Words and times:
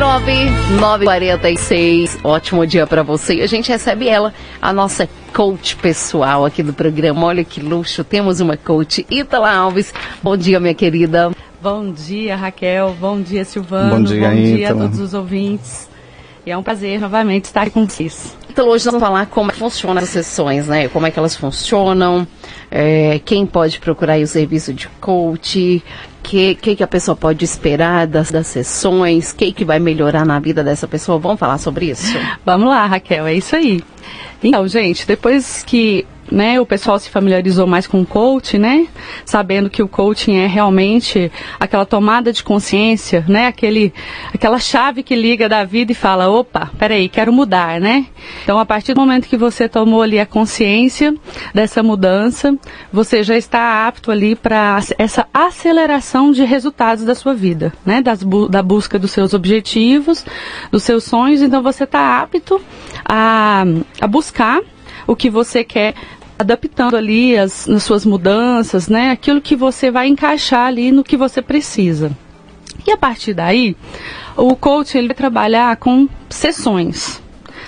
99946. 0.00 2.18
Ótimo 2.24 2.66
dia 2.66 2.86
para 2.86 3.02
você. 3.02 3.34
E 3.34 3.42
a 3.42 3.46
gente 3.46 3.70
recebe 3.70 4.08
ela, 4.08 4.32
a 4.60 4.72
nossa 4.72 5.08
coach 5.34 5.76
pessoal 5.76 6.46
aqui 6.46 6.62
do 6.62 6.72
programa. 6.72 7.26
Olha 7.26 7.44
que 7.44 7.60
luxo, 7.60 8.02
temos 8.02 8.40
uma 8.40 8.56
coach, 8.56 9.04
Ítala 9.10 9.52
Alves. 9.52 9.92
Bom 10.22 10.38
dia, 10.38 10.58
minha 10.58 10.72
querida. 10.72 11.30
Bom 11.60 11.92
dia, 11.92 12.34
Raquel. 12.34 12.96
Bom 12.98 13.20
dia, 13.20 13.44
Silvano. 13.44 13.96
Bom 13.96 14.02
dia, 14.02 14.30
Bom 14.30 14.36
dia 14.36 14.70
a 14.70 14.74
todos 14.74 14.98
os 14.98 15.12
ouvintes. 15.12 15.90
E 16.50 16.52
é 16.52 16.58
um 16.58 16.64
prazer 16.64 17.00
novamente 17.00 17.44
estar 17.44 17.70
com 17.70 17.88
vocês. 17.88 18.36
Então 18.48 18.66
hoje 18.66 18.84
nós 18.84 18.94
vamos 18.94 19.06
falar 19.06 19.26
como 19.26 19.52
funcionam 19.52 20.02
as 20.02 20.08
sessões, 20.08 20.66
né? 20.66 20.88
Como 20.88 21.06
é 21.06 21.10
que 21.12 21.16
elas 21.16 21.36
funcionam, 21.36 22.26
é, 22.68 23.20
quem 23.24 23.46
pode 23.46 23.78
procurar 23.78 24.14
aí 24.14 24.24
o 24.24 24.26
serviço 24.26 24.74
de 24.74 24.88
coach, 25.00 25.80
o 26.18 26.22
que, 26.24 26.56
que, 26.56 26.74
que 26.74 26.82
a 26.82 26.88
pessoa 26.88 27.14
pode 27.14 27.44
esperar 27.44 28.08
das, 28.08 28.32
das 28.32 28.48
sessões, 28.48 29.30
o 29.30 29.36
que, 29.36 29.52
que 29.52 29.64
vai 29.64 29.78
melhorar 29.78 30.26
na 30.26 30.40
vida 30.40 30.64
dessa 30.64 30.88
pessoa. 30.88 31.20
Vamos 31.20 31.38
falar 31.38 31.58
sobre 31.58 31.90
isso? 31.90 32.12
Vamos 32.44 32.68
lá, 32.68 32.84
Raquel, 32.84 33.28
é 33.28 33.34
isso 33.34 33.54
aí. 33.54 33.80
Então, 34.42 34.66
gente, 34.66 35.06
depois 35.06 35.62
que 35.62 36.04
né, 36.30 36.60
o 36.60 36.66
pessoal 36.66 36.98
se 36.98 37.10
familiarizou 37.10 37.66
mais 37.66 37.86
com 37.86 38.00
o 38.00 38.06
coaching, 38.06 38.58
né, 38.58 38.86
sabendo 39.24 39.68
que 39.68 39.82
o 39.82 39.88
coaching 39.88 40.36
é 40.36 40.46
realmente 40.46 41.30
aquela 41.58 41.84
tomada 41.84 42.32
de 42.32 42.42
consciência, 42.42 43.24
né, 43.28 43.46
aquele, 43.46 43.92
aquela 44.32 44.58
chave 44.58 45.02
que 45.02 45.14
liga 45.14 45.48
da 45.48 45.64
vida 45.64 45.92
e 45.92 45.94
fala, 45.94 46.28
opa, 46.28 46.70
peraí, 46.78 47.08
quero 47.08 47.32
mudar, 47.32 47.80
né? 47.80 48.06
Então, 48.42 48.58
a 48.58 48.64
partir 48.64 48.94
do 48.94 49.00
momento 49.00 49.28
que 49.28 49.36
você 49.36 49.68
tomou 49.68 50.02
ali 50.02 50.18
a 50.18 50.26
consciência 50.26 51.14
dessa 51.54 51.82
mudança, 51.82 52.56
você 52.92 53.22
já 53.22 53.36
está 53.36 53.86
apto 53.86 54.10
ali 54.10 54.36
para 54.36 54.78
essa 54.98 55.26
aceleração 55.32 56.32
de 56.32 56.44
resultados 56.44 57.04
da 57.04 57.14
sua 57.14 57.34
vida, 57.34 57.72
né, 57.84 58.00
das 58.00 58.20
da 58.48 58.62
busca 58.62 58.98
dos 58.98 59.10
seus 59.10 59.34
objetivos, 59.34 60.24
dos 60.70 60.82
seus 60.82 61.04
sonhos, 61.04 61.42
então 61.42 61.62
você 61.62 61.84
está 61.84 62.20
apto 62.20 62.60
a, 63.04 63.64
a 64.00 64.06
buscar 64.06 64.60
o 65.06 65.16
que 65.16 65.28
você 65.28 65.64
quer 65.64 65.94
adaptando 66.40 66.96
ali 66.96 67.36
as, 67.36 67.68
as 67.68 67.82
suas 67.82 68.06
mudanças, 68.06 68.88
né? 68.88 69.10
Aquilo 69.10 69.42
que 69.42 69.54
você 69.54 69.90
vai 69.90 70.08
encaixar 70.08 70.66
ali 70.66 70.90
no 70.90 71.04
que 71.04 71.16
você 71.16 71.42
precisa. 71.42 72.10
E 72.86 72.90
a 72.90 72.96
partir 72.96 73.34
daí, 73.34 73.76
o 74.34 74.56
coach 74.56 74.96
ele 74.96 75.08
vai 75.08 75.16
trabalhar 75.16 75.76
com 75.76 76.08
sessões, 76.30 77.22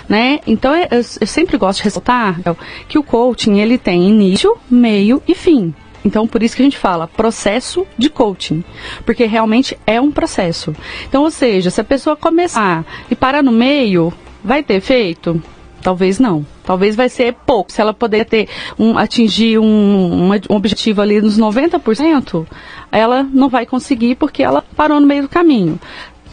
né? 0.09 0.39
Então 0.47 0.75
eu, 0.75 0.87
eu 0.89 1.27
sempre 1.27 1.55
gosto 1.55 1.77
de 1.77 1.83
ressaltar 1.83 2.39
que 2.87 2.97
o 2.97 3.03
coaching 3.03 3.59
ele 3.59 3.77
tem 3.77 4.09
início, 4.09 4.57
meio 4.69 5.21
e 5.27 5.35
fim. 5.35 5.71
Então, 6.03 6.27
por 6.27 6.43
isso 6.43 6.55
que 6.55 6.61
a 6.61 6.65
gente 6.65 6.77
fala 6.77 7.07
processo 7.07 7.87
de 7.97 8.09
coaching, 8.09 8.63
porque 9.05 9.25
realmente 9.25 9.77
é 9.87 10.01
um 10.01 10.11
processo. 10.11 10.75
Então, 11.07 11.23
ou 11.23 11.31
seja, 11.31 11.69
se 11.69 11.79
a 11.79 11.83
pessoa 11.83 12.17
começar 12.17 12.83
e 13.09 13.15
parar 13.15 13.41
no 13.41 13.53
meio, 13.53 14.11
vai 14.43 14.61
ter 14.63 14.73
efeito? 14.73 15.41
Talvez 15.83 16.17
não. 16.17 16.45
Talvez 16.63 16.95
vai 16.95 17.09
ser 17.09 17.33
pouco. 17.45 17.71
Se 17.71 17.81
ela 17.81 17.93
poder 17.93 18.25
ter 18.25 18.47
um, 18.79 18.97
atingir 18.97 19.59
um, 19.59 20.31
um 20.31 20.55
objetivo 20.55 21.01
ali 21.01 21.21
nos 21.21 21.37
90%, 21.37 22.47
ela 22.89 23.23
não 23.23 23.49
vai 23.49 23.65
conseguir 23.65 24.15
porque 24.15 24.41
ela 24.41 24.63
parou 24.75 25.01
no 25.01 25.05
meio 25.05 25.23
do 25.23 25.29
caminho. 25.29 25.77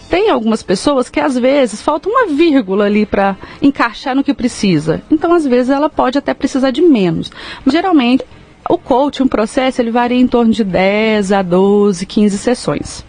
Tem 0.08 0.30
algumas 0.30 0.62
pessoas 0.62 1.08
que 1.08 1.20
às 1.20 1.36
vezes 1.36 1.82
falta 1.82 2.08
uma 2.08 2.26
vírgula 2.26 2.84
ali 2.84 3.04
para 3.04 3.36
encaixar 3.60 4.14
no 4.14 4.24
que 4.24 4.34
precisa. 4.34 5.02
Então, 5.10 5.32
às 5.32 5.46
vezes, 5.46 5.70
ela 5.70 5.88
pode 5.88 6.18
até 6.18 6.34
precisar 6.34 6.70
de 6.70 6.82
menos. 6.82 7.30
Mas, 7.64 7.72
geralmente, 7.72 8.24
o 8.68 8.76
coach, 8.76 9.22
um 9.22 9.28
processo, 9.28 9.80
ele 9.80 9.90
varia 9.90 10.18
em 10.18 10.26
torno 10.26 10.52
de 10.52 10.64
10 10.64 11.30
a 11.32 11.42
12, 11.42 12.06
15 12.06 12.38
sessões. 12.38 13.04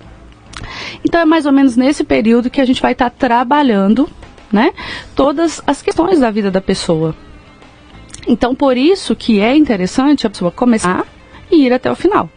Então, 1.04 1.22
é 1.22 1.26
mais 1.26 1.48
ou 1.48 1.52
menos 1.52 1.76
nesse 1.76 2.04
período 2.04 2.52
que 2.52 2.62
a 2.62 2.66
gente 2.66 2.82
vai 2.82 2.92
estar 2.92 3.10
tá 3.10 3.16
trabalhando 3.18 4.08
né? 4.52 4.74
Todas 5.16 5.62
as 5.66 5.82
questões 5.82 6.20
da 6.20 6.32
vida 6.32 6.52
da 6.52 6.62
pessoa. 6.62 7.16
Então, 8.28 8.54
por 8.54 8.78
isso 8.78 9.16
que 9.16 9.40
é 9.40 9.56
interessante 9.56 10.28
a 10.28 10.30
pessoa 10.30 10.52
começar 10.52 11.06
e 11.52 11.66
ir 11.66 11.74
até 11.74 11.92
o 11.92 11.96
final. 11.96 12.30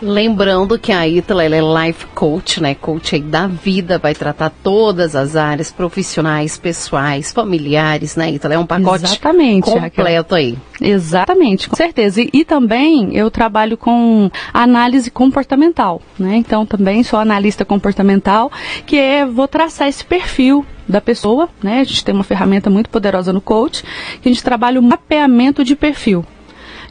Lembrando 0.00 0.78
que 0.78 0.92
a 0.92 1.08
Ítala 1.08 1.44
é 1.44 1.48
life 1.48 2.06
coach, 2.14 2.62
né? 2.62 2.74
Coach 2.74 3.16
aí 3.16 3.20
da 3.20 3.48
vida, 3.48 3.98
vai 3.98 4.14
tratar 4.14 4.50
todas 4.62 5.16
as 5.16 5.34
áreas 5.34 5.72
profissionais, 5.72 6.56
pessoais, 6.56 7.32
familiares, 7.32 8.14
né, 8.14 8.30
Ítala? 8.30 8.54
É 8.54 8.58
um 8.58 8.66
pacote 8.66 9.04
Exatamente, 9.04 9.64
completo 9.64 10.34
Raquel. 10.34 10.36
aí. 10.36 10.58
Exatamente, 10.80 11.68
com 11.68 11.74
certeza. 11.74 12.22
E, 12.22 12.30
e, 12.32 12.44
também 12.44 13.16
eu 13.16 13.28
trabalho 13.28 13.76
com 13.76 14.30
análise 14.54 15.10
comportamental, 15.10 16.00
né? 16.16 16.36
Então 16.36 16.64
também 16.64 17.02
sou 17.02 17.18
analista 17.18 17.64
comportamental, 17.64 18.52
que 18.86 18.96
é 18.96 19.26
vou 19.26 19.48
traçar 19.48 19.88
esse 19.88 20.04
perfil 20.04 20.64
da 20.88 21.00
pessoa, 21.00 21.48
né? 21.60 21.80
A 21.80 21.84
gente 21.84 22.04
tem 22.04 22.14
uma 22.14 22.24
ferramenta 22.24 22.70
muito 22.70 22.88
poderosa 22.88 23.32
no 23.32 23.40
coach, 23.40 23.82
que 24.22 24.28
a 24.28 24.32
gente 24.32 24.44
trabalha 24.44 24.78
o 24.78 24.82
mapeamento 24.82 25.64
de 25.64 25.74
perfil. 25.74 26.24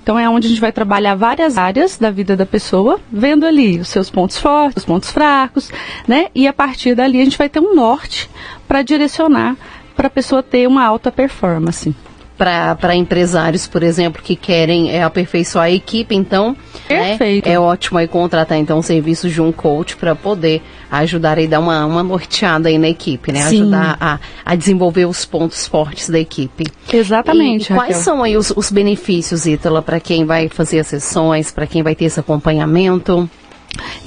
Então 0.07 0.17
é 0.17 0.29
onde 0.29 0.47
a 0.47 0.49
gente 0.49 0.61
vai 0.61 0.71
trabalhar 0.71 1.15
várias 1.15 1.57
áreas 1.57 1.97
da 1.97 2.09
vida 2.09 2.33
da 2.33 2.45
pessoa, 2.45 2.97
vendo 3.11 3.45
ali 3.45 3.77
os 3.77 3.89
seus 3.89 4.09
pontos 4.09 4.37
fortes, 4.37 4.77
os 4.77 4.85
pontos 4.85 5.11
fracos, 5.11 5.69
né? 6.07 6.27
E 6.33 6.47
a 6.47 6.53
partir 6.53 6.95
dali 6.95 7.19
a 7.19 7.25
gente 7.25 7.37
vai 7.37 7.49
ter 7.49 7.59
um 7.59 7.75
norte 7.75 8.29
para 8.69 8.81
direcionar 8.83 9.57
para 9.97 10.07
a 10.07 10.09
pessoa 10.09 10.41
ter 10.41 10.65
uma 10.65 10.85
alta 10.85 11.11
performance 11.11 11.93
para 12.37 12.95
empresários, 12.95 13.65
por 13.65 13.81
exemplo, 13.81 14.21
que 14.21 14.35
querem 14.35 14.91
é, 14.91 15.01
aperfeiçoar 15.01 15.65
a 15.65 15.71
equipe, 15.71 16.13
então 16.13 16.55
Perfeito. 16.87 17.47
Né, 17.47 17.55
é 17.55 17.59
ótimo 17.59 17.97
aí 17.97 18.07
contratar 18.07 18.57
então 18.57 18.79
o 18.79 18.83
serviço 18.83 19.29
de 19.29 19.41
um 19.41 19.51
coach 19.51 19.97
para 19.97 20.15
poder 20.15 20.61
ajudar 20.89 21.37
e 21.39 21.47
dar 21.47 21.59
uma, 21.59 21.85
uma 21.85 22.03
norteada 22.03 22.69
aí 22.69 22.77
na 22.77 22.87
equipe, 22.87 23.31
né? 23.31 23.41
Sim. 23.41 23.61
Ajudar 23.61 23.97
a, 23.99 24.19
a 24.45 24.55
desenvolver 24.55 25.05
os 25.05 25.25
pontos 25.25 25.67
fortes 25.67 26.09
da 26.09 26.19
equipe. 26.19 26.65
Exatamente. 26.91 27.71
E, 27.71 27.73
e 27.73 27.75
quais 27.75 27.97
são 27.97 28.23
aí 28.23 28.37
os, 28.37 28.53
os 28.55 28.71
benefícios, 28.71 29.45
Ítala, 29.45 29.81
para 29.81 29.99
quem 29.99 30.23
vai 30.23 30.47
fazer 30.47 30.79
as 30.79 30.87
sessões, 30.87 31.51
para 31.51 31.67
quem 31.67 31.83
vai 31.83 31.95
ter 31.95 32.05
esse 32.05 32.19
acompanhamento? 32.19 33.29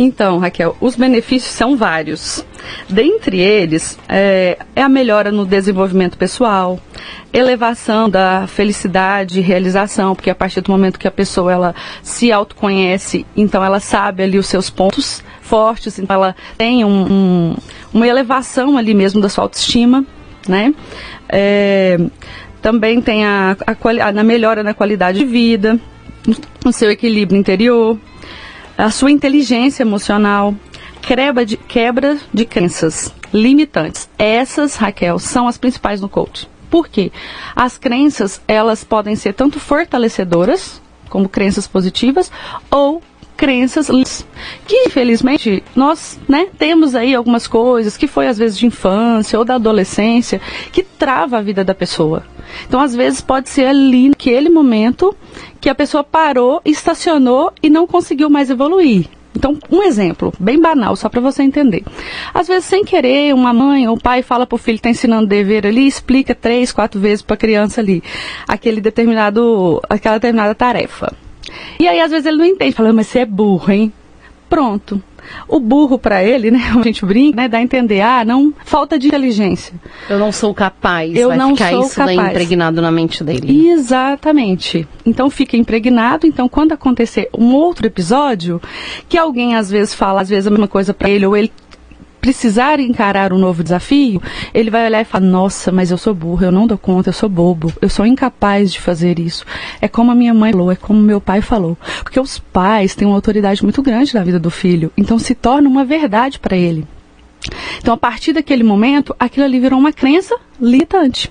Então, 0.03 0.39
Raquel, 0.39 0.75
os 0.81 0.97
benefícios 0.97 1.53
são 1.53 1.77
vários. 1.77 2.43
Dentre 2.89 3.39
eles, 3.39 3.99
é, 4.09 4.57
é, 4.75 4.81
a 4.81 4.89
melhora 4.89 5.31
no 5.31 5.45
desenvolvimento 5.45 6.17
pessoal, 6.17 6.81
elevação 7.31 8.09
da 8.09 8.47
felicidade 8.47 9.39
e 9.39 9.43
realização, 9.43 10.15
porque 10.15 10.31
a 10.31 10.35
partir 10.35 10.63
do 10.63 10.73
momento 10.73 10.99
que 10.99 11.07
a 11.07 11.11
pessoa 11.11 11.53
ela 11.53 11.75
se 12.03 12.33
autoconhece, 12.33 13.27
então 13.37 13.63
ela 13.63 13.79
sabe 13.79 14.23
ali 14.23 14.39
os 14.39 14.47
seus 14.47 14.71
pontos 14.71 15.23
fortes, 15.43 15.99
então 15.99 16.17
ela 16.17 16.35
tem 16.57 16.83
um, 16.83 17.13
um, 17.13 17.57
uma 17.93 18.09
elevação 18.09 18.79
ali 18.79 18.95
mesmo 18.95 19.21
da 19.21 19.29
sua 19.29 19.45
autoestima, 19.45 20.03
né? 20.49 20.73
É, 21.29 21.99
também 22.63 23.03
tem 23.03 23.27
a, 23.27 23.55
a, 23.67 24.21
a 24.21 24.25
melhora 24.25 24.63
na 24.63 24.73
qualidade 24.73 25.19
de 25.19 25.27
vida, 25.27 25.79
no 26.65 26.73
seu 26.73 26.91
equilíbrio 26.91 27.39
interior, 27.39 27.99
a 28.81 28.91
sua 28.91 29.11
inteligência 29.11 29.83
emocional, 29.83 30.55
quebra 31.03 31.45
de, 31.45 31.57
quebra 31.57 32.19
de 32.33 32.45
crenças 32.45 33.13
limitantes. 33.33 34.09
Essas, 34.19 34.77
Raquel, 34.77 35.19
são 35.19 35.47
as 35.47 35.59
principais 35.59 36.01
no 36.01 36.09
coach. 36.09 36.49
Por 36.71 36.89
quê? 36.89 37.13
As 37.55 37.77
crenças, 37.77 38.41
elas 38.47 38.83
podem 38.85 39.17
ser 39.17 39.35
tanto 39.35 39.59
fortalecedoras, 39.61 40.81
como 41.09 41.29
crenças 41.29 41.67
positivas, 41.67 42.31
ou 42.71 43.03
crenças 43.37 43.89
que 44.71 44.85
infelizmente 44.87 45.65
nós 45.75 46.17
né, 46.29 46.47
temos 46.57 46.95
aí 46.95 47.13
algumas 47.13 47.49
coisas 47.49 47.97
que 47.97 48.07
foi 48.07 48.29
às 48.29 48.39
vezes 48.39 48.57
de 48.57 48.67
infância 48.67 49.37
ou 49.37 49.45
da 49.45 49.57
adolescência 49.57 50.41
que 50.71 50.85
trava 50.85 51.39
a 51.39 51.43
vida 51.43 51.65
da 51.65 51.75
pessoa. 51.75 52.23
Então 52.69 52.81
às 52.81 52.95
vezes 52.95 53.21
pode 53.21 53.49
ser 53.49 53.67
ali 53.67 54.11
naquele 54.11 54.49
momento 54.49 55.13
que 55.61 55.69
a 55.69 55.75
pessoa 55.75 56.05
parou, 56.05 56.61
estacionou 56.65 57.53
e 57.61 57.69
não 57.69 57.85
conseguiu 57.85 58.31
mais 58.31 58.49
evoluir. 58.49 59.09
Então, 59.35 59.59
um 59.69 59.83
exemplo, 59.83 60.33
bem 60.39 60.61
banal, 60.61 60.95
só 60.95 61.09
para 61.09 61.21
você 61.21 61.43
entender. 61.43 61.85
Às 62.35 62.49
vezes, 62.49 62.65
sem 62.65 62.85
querer, 62.85 63.33
uma 63.33 63.53
mãe 63.53 63.89
ou 63.89 63.97
pai 63.97 64.23
fala 64.23 64.45
para 64.45 64.57
o 64.57 64.59
filho 64.59 64.77
que 64.77 64.81
está 64.81 64.91
ensinando 64.91 65.27
dever 65.27 65.67
ali, 65.67 65.87
explica 65.87 66.35
três, 66.35 66.73
quatro 66.73 67.01
vezes 67.01 67.23
para 67.23 67.35
a 67.35 67.39
criança 67.39 67.81
ali 67.81 68.03
aquele 68.47 68.81
determinado, 68.81 69.81
aquela 69.89 70.17
determinada 70.17 70.55
tarefa. 70.55 71.13
E 71.79 71.87
aí, 71.87 72.01
às 72.01 72.11
vezes, 72.11 72.27
ele 72.27 72.39
não 72.39 72.45
entende, 72.45 72.73
fala, 72.73 72.93
mas 72.93 73.07
você 73.07 73.21
é 73.21 73.27
burro, 73.27 73.73
hein? 73.73 73.93
Pronto. 74.51 75.01
O 75.47 75.61
burro 75.61 75.97
para 75.97 76.25
ele, 76.25 76.51
né? 76.51 76.61
A 76.77 76.83
gente 76.83 77.07
brinca, 77.07 77.37
né? 77.37 77.49
Dá 77.49 77.59
a 77.59 77.63
entender, 77.63 78.01
ah, 78.01 78.25
não, 78.25 78.53
falta 78.65 78.99
de 78.99 79.07
inteligência. 79.07 79.73
Eu 80.09 80.19
não 80.19 80.33
sou 80.33 80.53
capaz. 80.53 81.15
Eu 81.15 81.29
vai 81.29 81.39
não 81.39 81.55
ficar 81.55 81.71
sou 81.71 81.85
isso 81.85 81.95
capaz. 81.95 82.19
impregnado 82.19 82.83
na 82.83 82.91
mente 82.91 83.23
dele. 83.23 83.69
Exatamente. 83.69 84.89
Então 85.07 85.31
fica 85.31 85.57
impregnado. 85.57 86.27
Então 86.27 86.49
quando 86.49 86.73
acontecer 86.73 87.29
um 87.33 87.55
outro 87.55 87.87
episódio, 87.87 88.61
que 89.09 89.17
alguém 89.17 89.55
às 89.55 89.71
vezes 89.71 89.95
fala, 89.95 90.21
às 90.21 90.29
vezes 90.29 90.49
a 90.49 90.51
mesma 90.51 90.69
coisa 90.69 90.93
para 90.93 91.09
ele 91.09 91.25
ou 91.25 91.37
ele 91.37 91.53
precisar 92.21 92.79
encarar 92.79 93.33
um 93.33 93.39
novo 93.39 93.63
desafio, 93.63 94.23
ele 94.53 94.71
vai 94.71 94.87
olhar 94.87 95.01
e 95.01 95.05
falar: 95.05 95.25
Nossa, 95.25 95.73
mas 95.73 95.91
eu 95.91 95.99
sou 95.99 96.15
burro, 96.15 96.45
eu 96.45 96.53
não 96.53 96.67
dou 96.67 96.79
conta, 96.79 97.09
eu 97.09 97.15
sou 97.15 97.29
bobo, 97.29 97.73
eu 97.81 97.89
sou 97.89 98.05
incapaz 98.07 98.73
de 98.73 98.81
fazer 98.81 99.19
isso. 99.19 99.45
É 99.81 99.89
como 99.89 100.11
a 100.11 100.15
minha 100.15 100.35
mãe 100.35 100.53
falou, 100.53 100.71
é 100.71 100.77
como 100.77 101.01
meu 101.01 101.21
pai 101.21 101.41
falou. 101.41 101.77
Porque 102.03 102.21
os 102.21 102.39
pais 102.39 102.95
têm 102.95 103.07
uma 103.07 103.17
autoridade 103.17 103.63
muito 103.63 103.83
grande 103.83 104.15
na 104.15 104.23
vida 104.23 104.39
do 104.39 104.51
filho, 104.51 104.93
então 104.97 105.19
se 105.19 105.35
torna 105.35 105.69
uma 105.69 105.85
verdade 105.85 106.39
para 106.39 106.57
ele. 106.57 106.87
Então, 107.79 107.95
a 107.95 107.97
partir 107.97 108.33
daquele 108.33 108.63
momento, 108.63 109.17
aquilo 109.19 109.47
ali 109.47 109.59
virou 109.59 109.79
uma 109.79 109.93
crença 109.93 110.37
limitante. 110.61 111.31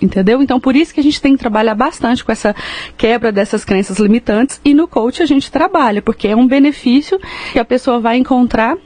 Entendeu? 0.00 0.42
Então, 0.42 0.60
por 0.60 0.76
isso 0.76 0.92
que 0.92 1.00
a 1.00 1.02
gente 1.02 1.20
tem 1.20 1.32
que 1.32 1.38
trabalhar 1.38 1.74
bastante 1.74 2.24
com 2.24 2.30
essa 2.30 2.54
quebra 2.98 3.32
dessas 3.32 3.64
crenças 3.64 3.98
limitantes. 3.98 4.60
E 4.64 4.74
no 4.74 4.86
coach 4.86 5.22
a 5.22 5.26
gente 5.26 5.50
trabalha, 5.50 6.02
porque 6.02 6.28
é 6.28 6.36
um 6.36 6.46
benefício 6.46 7.18
que 7.52 7.58
a 7.58 7.64
pessoa 7.64 7.98
vai 7.98 8.18
encontrar 8.18 8.76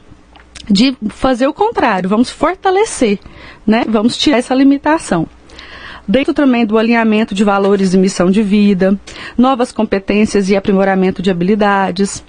de 0.69 0.97
fazer 1.09 1.47
o 1.47 1.55
contrário. 1.55 2.09
Vamos 2.09 2.31
fortalecer, 2.31 3.19
né? 3.67 3.85
Vamos 3.89 4.17
tirar 4.17 4.39
essa 4.39 4.55
limitação 4.55 5.29
dentro 6.11 6.35
também 6.35 6.67
do 6.67 6.77
alinhamento 6.77 7.35
de 7.35 7.45
valores 7.45 7.95
e 7.95 7.99
missão 7.99 8.31
de 8.31 8.43
vida, 8.43 8.99
novas 9.39 9.71
competências 9.71 10.51
e 10.51 10.57
aprimoramento 10.57 11.23
de 11.23 11.31
habilidades, 11.31 12.25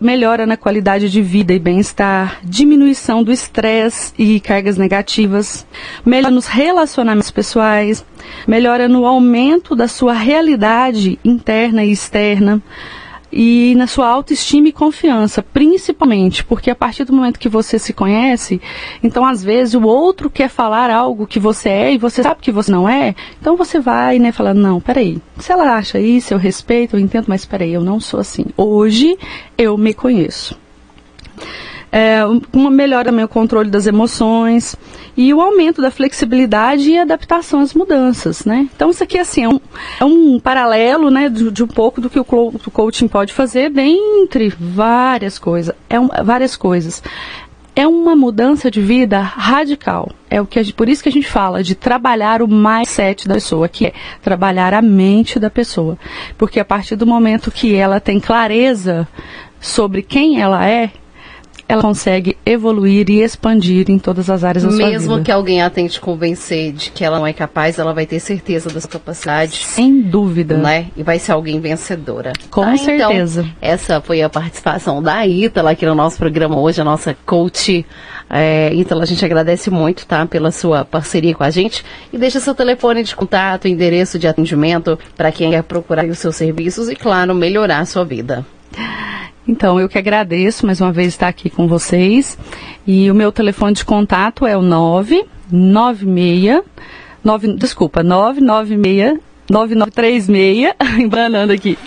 melhora 0.00 0.46
na 0.46 0.58
qualidade 0.58 1.08
de 1.08 1.22
vida 1.22 1.54
e 1.54 1.58
bem-estar, 1.58 2.38
diminuição 2.44 3.22
do 3.22 3.32
estresse 3.32 4.12
e 4.18 4.38
cargas 4.40 4.76
negativas, 4.76 5.66
melhora 6.04 6.34
nos 6.34 6.46
relacionamentos 6.46 7.30
pessoais, 7.30 8.04
melhora 8.46 8.88
no 8.88 9.06
aumento 9.06 9.74
da 9.74 9.88
sua 9.88 10.12
realidade 10.12 11.18
interna 11.24 11.82
e 11.84 11.92
externa, 11.92 12.62
e 13.32 13.74
na 13.76 13.86
sua 13.86 14.08
autoestima 14.08 14.68
e 14.68 14.72
confiança, 14.72 15.42
principalmente, 15.42 16.44
porque 16.44 16.70
a 16.70 16.74
partir 16.74 17.04
do 17.04 17.12
momento 17.12 17.38
que 17.38 17.48
você 17.48 17.78
se 17.78 17.92
conhece, 17.92 18.60
então 19.02 19.24
às 19.24 19.42
vezes 19.42 19.74
o 19.74 19.82
outro 19.82 20.30
quer 20.30 20.48
falar 20.48 20.90
algo 20.90 21.26
que 21.26 21.38
você 21.38 21.68
é 21.68 21.92
e 21.92 21.98
você 21.98 22.22
sabe 22.22 22.40
que 22.40 22.52
você 22.52 22.70
não 22.70 22.88
é, 22.88 23.14
então 23.40 23.56
você 23.56 23.78
vai, 23.78 24.18
né, 24.18 24.32
falando, 24.32 24.58
não, 24.58 24.80
peraí, 24.80 25.20
se 25.38 25.52
ela 25.52 25.76
acha 25.76 26.00
isso, 26.00 26.32
eu 26.32 26.38
respeito, 26.38 26.96
eu 26.96 27.00
entendo, 27.00 27.26
mas 27.28 27.44
peraí, 27.44 27.72
eu 27.72 27.82
não 27.82 28.00
sou 28.00 28.20
assim. 28.20 28.46
Hoje 28.56 29.16
eu 29.56 29.76
me 29.76 29.92
conheço 29.92 30.56
é, 31.90 32.20
uma 32.52 32.70
melhora 32.70 33.10
no 33.10 33.26
controle 33.26 33.70
das 33.70 33.86
emoções 33.86 34.76
e 35.16 35.32
o 35.32 35.40
aumento 35.40 35.80
da 35.80 35.90
flexibilidade 35.90 36.90
e 36.90 36.98
adaptação 36.98 37.60
às 37.60 37.74
mudanças, 37.74 38.44
né? 38.44 38.68
Então 38.74 38.90
isso 38.90 39.02
aqui 39.02 39.18
assim 39.18 39.44
é 39.44 39.48
um, 39.48 39.60
é 40.00 40.04
um 40.04 40.38
paralelo, 40.38 41.10
né, 41.10 41.28
de, 41.28 41.50
de, 41.50 41.64
um 41.64 41.66
pouco 41.66 42.00
do 42.00 42.10
que 42.10 42.20
o, 42.20 42.22
o 42.22 42.70
coaching 42.70 43.08
pode 43.08 43.32
fazer, 43.32 43.70
dentre 43.70 44.48
várias 44.48 45.38
coisas, 45.38 45.74
é 45.88 45.98
um, 45.98 46.08
várias 46.24 46.56
coisas. 46.56 47.02
É 47.74 47.86
uma 47.86 48.16
mudança 48.16 48.72
de 48.72 48.80
vida 48.80 49.20
radical. 49.20 50.10
É 50.28 50.40
o 50.40 50.46
que 50.46 50.60
gente, 50.60 50.74
por 50.74 50.88
isso 50.88 51.00
que 51.00 51.08
a 51.08 51.12
gente 51.12 51.28
fala 51.28 51.62
de 51.62 51.76
trabalhar 51.76 52.42
o 52.42 52.48
mindset 52.48 53.28
da 53.28 53.34
pessoa, 53.34 53.68
que 53.68 53.86
é 53.86 53.92
trabalhar 54.20 54.74
a 54.74 54.82
mente 54.82 55.38
da 55.38 55.48
pessoa, 55.48 55.96
porque 56.36 56.58
a 56.58 56.64
partir 56.64 56.96
do 56.96 57.06
momento 57.06 57.52
que 57.52 57.76
ela 57.76 58.00
tem 58.00 58.18
clareza 58.18 59.06
sobre 59.60 60.02
quem 60.02 60.40
ela 60.40 60.68
é, 60.68 60.90
ela 61.68 61.82
consegue 61.82 62.36
evoluir 62.46 63.10
e 63.10 63.20
expandir 63.20 63.90
em 63.90 63.98
todas 63.98 64.30
as 64.30 64.42
áreas 64.42 64.64
da 64.64 64.70
Mesmo 64.70 64.80
sua 64.80 64.90
vida. 64.90 65.00
Mesmo 65.00 65.22
que 65.22 65.30
alguém 65.30 65.60
a 65.60 65.68
tente 65.68 66.00
convencer 66.00 66.72
de 66.72 66.90
que 66.90 67.04
ela 67.04 67.18
não 67.18 67.26
é 67.26 67.32
capaz, 67.34 67.78
ela 67.78 67.92
vai 67.92 68.06
ter 68.06 68.18
certeza 68.20 68.70
das 68.70 68.86
capacidades. 68.86 69.66
Sem 69.66 70.00
dúvida. 70.00 70.56
Né? 70.56 70.86
E 70.96 71.02
vai 71.02 71.18
ser 71.18 71.32
alguém 71.32 71.60
vencedora. 71.60 72.32
Com 72.50 72.62
tá? 72.62 72.76
certeza. 72.78 73.42
Então, 73.42 73.56
essa 73.60 74.00
foi 74.00 74.22
a 74.22 74.30
participação 74.30 75.02
da 75.02 75.26
Ítala 75.26 75.72
aqui 75.72 75.84
no 75.84 75.94
nosso 75.94 76.16
programa 76.16 76.58
hoje, 76.58 76.80
a 76.80 76.84
nossa 76.84 77.14
coach. 77.26 77.84
É, 78.30 78.72
Ítala, 78.72 79.02
a 79.02 79.06
gente 79.06 79.22
agradece 79.22 79.68
muito, 79.68 80.06
tá? 80.06 80.24
Pela 80.24 80.50
sua 80.50 80.86
parceria 80.86 81.34
com 81.34 81.44
a 81.44 81.50
gente. 81.50 81.84
E 82.10 82.16
deixa 82.16 82.40
seu 82.40 82.54
telefone 82.54 83.02
de 83.02 83.14
contato, 83.14 83.68
endereço 83.68 84.18
de 84.18 84.26
atendimento 84.26 84.98
para 85.14 85.30
quem 85.30 85.50
quer 85.50 85.62
procurar 85.62 86.06
os 86.06 86.18
seus 86.18 86.34
serviços 86.34 86.88
e, 86.88 86.96
claro, 86.96 87.34
melhorar 87.34 87.80
a 87.80 87.84
sua 87.84 88.06
vida. 88.06 88.46
Então, 89.48 89.80
eu 89.80 89.88
que 89.88 89.96
agradeço 89.96 90.66
mais 90.66 90.80
uma 90.80 90.92
vez 90.92 91.08
estar 91.08 91.26
aqui 91.26 91.48
com 91.48 91.66
vocês. 91.66 92.38
E 92.86 93.10
o 93.10 93.14
meu 93.14 93.32
telefone 93.32 93.72
de 93.72 93.84
contato 93.84 94.46
é 94.46 94.56
o 94.56 94.62
996 94.62 96.62
9, 97.24 97.54
desculpa, 97.54 98.02
996 98.02 99.18
9936, 99.50 100.74
embanando 101.00 101.52
aqui, 101.52 101.78